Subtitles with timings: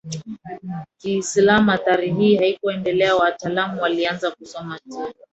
[0.97, 5.13] Kiislamu athari hii haikuendelea Wataalamu walianza kusoma tena